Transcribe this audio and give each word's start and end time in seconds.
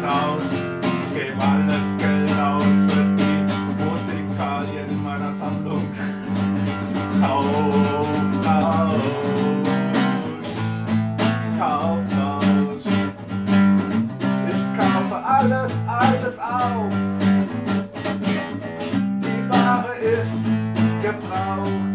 Geld 0.00 0.12
aus. 0.12 0.42
Ich 0.52 1.14
geb 1.14 1.34
alles 1.38 1.98
Geld 1.98 2.30
aus 2.40 2.62
für 2.88 3.04
die 3.18 3.38
Musikalien 3.84 4.88
in 4.88 5.02
meiner 5.02 5.32
Sammlung. 5.34 5.84
Kaufrausch. 7.20 8.94
Kaufrausch. 11.58 12.86
Ich 14.48 14.62
kaufe 14.78 15.16
alles, 15.16 15.72
alles 15.86 16.38
auf. 16.38 16.92
Die 19.20 19.42
Ware 19.50 19.94
ist 19.98 20.44
gebraucht, 21.02 21.89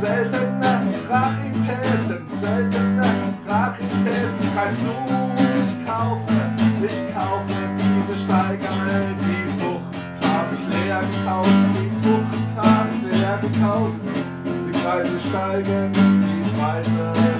Seltene 0.00 0.72
Raritäten, 1.08 2.26
seltene 2.40 3.10
Raritäten. 3.46 4.44
Greif 4.54 4.74
zu, 4.82 4.94
ich 5.38 5.86
kaufe, 5.86 6.34
ich 6.82 7.14
kaufe 7.14 7.54
die 7.78 8.12
Besteigerwelt. 8.12 9.18
Die 9.20 9.46
Bucht 9.62 9.94
hab 10.28 10.48
ich 10.52 10.64
leer 10.74 11.00
gekauft, 11.00 11.50
die 11.74 11.90
Bucht 12.06 12.50
hab 12.56 12.88
ich 12.92 13.02
leer 13.18 13.38
gekauft. 13.40 14.00
Die 14.44 14.78
Preise 14.78 15.20
steigen, 15.20 15.92
die 15.92 16.44
Preise 16.58 17.33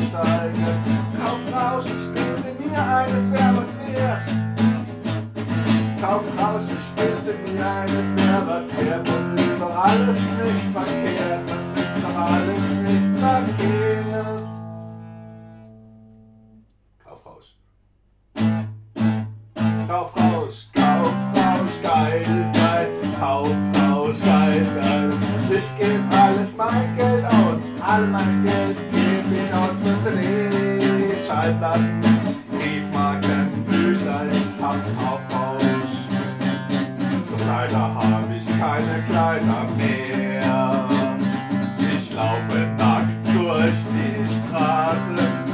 das 10.73 11.85
ist 11.85 12.03
doch 12.03 12.17
alles 12.17 12.65
nicht 12.83 13.21
verkehrt. 13.21 14.49
Kaufrausch. 17.05 17.57
Kaufrausch, 19.87 20.69
Kaufrausch, 20.73 21.83
geil, 21.83 22.25
geil, 22.53 22.89
Kaufrausch, 23.19 24.21
geil, 24.25 24.67
geil. 24.81 25.13
Ich 25.51 25.79
geb 25.79 26.01
alles 26.11 26.57
mein 26.57 26.97
Geld 26.97 27.25
aus, 27.25 27.61
all 27.87 28.07
mein 28.07 28.45
Geld 28.45 28.77
geb 28.91 29.25
ich 29.33 29.55
aus 29.55 29.77
für 29.83 30.11
CDs, 30.11 31.27
Schallplatten, 31.27 32.01
Briefmarken, 32.51 33.65
Bücher, 33.67 34.27
ich 34.33 34.63
hab 34.63 34.77
Kaufrausch. 34.99 35.65
Leider 37.47 37.95
hab 37.95 38.31
ich 38.35 38.47
keine 38.59 39.05
Kleider 39.07 39.69
mehr. 39.77 40.24
Laufe 42.15 42.59
nackt 42.79 43.27
durch 43.35 43.81
die 43.93 44.49
Straße 44.49 45.45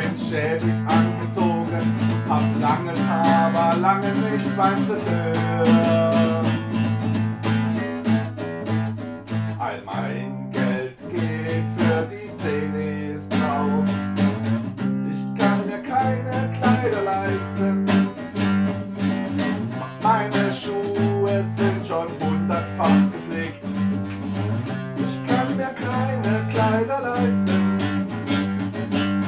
bin 0.00 0.16
schäbig 0.16 0.74
angezogen, 0.86 1.96
hab 2.28 2.42
langes 2.60 3.00
Haar, 3.00 3.52
aber 3.54 3.76
lange 3.78 4.08
nicht 4.08 4.56
beim 4.56 4.78
Friseur. 4.86 6.42
All 9.58 9.82
mein 9.84 10.50
Geld 10.52 10.96
geht 11.10 11.66
für 11.76 12.08
die 12.10 12.30
CDs 12.38 13.28
drauf. 13.28 13.84
Ich 15.10 15.38
kann 15.38 15.66
mir 15.66 15.82
keine 15.82 16.50
Kleider 16.58 17.02
leisten. 17.02 17.59
Keine 26.80 26.86
Kleider 26.86 27.00
leisten. 27.00 27.78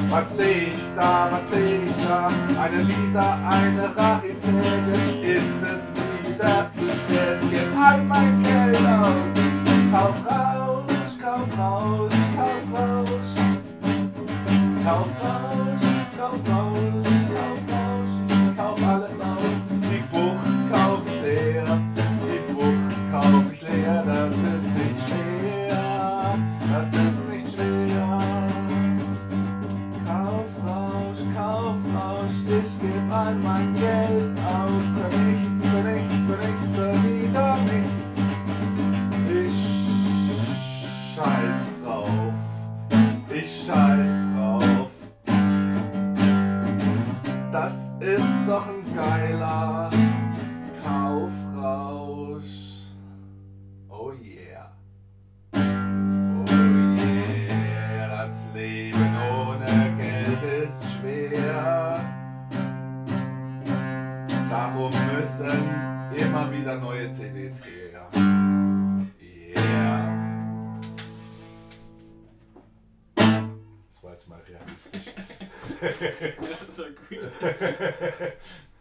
Was 0.09 0.37
seh 0.37 0.67
ich 0.67 0.95
da, 0.95 1.29
was 1.31 1.51
seh 1.51 1.77
ich 1.85 2.07
da? 2.07 2.29
Eine 2.61 2.87
wieder, 2.87 3.37
eine 3.49 3.95
Rarität. 3.95 4.37
Ist 5.23 5.61
es 5.63 6.29
wieder 6.29 6.71
zu 6.71 6.81
spät? 6.81 7.39
Gib 7.49 7.77
all 7.79 8.03
mein 8.03 8.32
müssen 65.39 66.15
immer 66.15 66.51
wieder 66.51 66.75
neue 66.75 67.11
CDs 67.11 67.61
her. 67.65 68.07
Yeah. 69.21 70.13
Das 73.89 74.03
war 74.03 74.11
jetzt 74.11 74.29
mal 74.29 74.41
realistisch. 74.47 75.13
Ja, 75.81 76.57
das 76.65 76.79
war 76.79 76.85
gut. 77.09 77.19